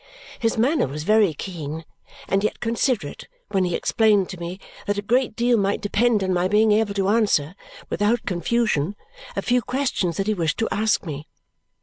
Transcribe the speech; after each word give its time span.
His 0.39 0.57
manner 0.57 0.87
was 0.87 1.03
very 1.03 1.31
keen, 1.35 1.85
and 2.27 2.43
yet 2.43 2.59
considerate 2.59 3.27
when 3.49 3.65
he 3.65 3.75
explained 3.75 4.29
to 4.29 4.39
me 4.39 4.59
that 4.87 4.97
a 4.97 5.03
great 5.03 5.35
deal 5.35 5.59
might 5.59 5.79
depend 5.79 6.23
on 6.23 6.33
my 6.33 6.47
being 6.47 6.71
able 6.71 6.95
to 6.95 7.07
answer, 7.09 7.53
without 7.87 8.25
confusion, 8.25 8.95
a 9.35 9.43
few 9.43 9.61
questions 9.61 10.17
that 10.17 10.25
he 10.25 10.33
wished 10.33 10.57
to 10.57 10.69
ask 10.71 11.05
me. 11.05 11.27